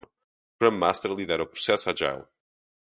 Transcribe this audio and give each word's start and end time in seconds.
Scrum 0.55 0.79
Master 0.79 1.11
lidera 1.13 1.43
o 1.43 1.47
processo 1.53 1.87
Agile. 1.91 2.25